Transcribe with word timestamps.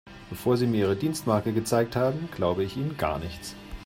Bevor 0.31 0.57
Sie 0.57 0.65
mir 0.65 0.77
Ihre 0.85 0.95
Dienstmarke 0.95 1.53
gezeigt 1.53 1.95
haben, 1.95 2.27
glaube 2.31 2.63
ich 2.63 2.75
Ihnen 2.75 2.97
gar 2.97 3.19
nichts. 3.19 3.55